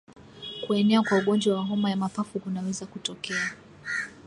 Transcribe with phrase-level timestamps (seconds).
[0.67, 3.51] Kuenea kwa ugonjwa wa homa ya mapafu kunaweza kutokea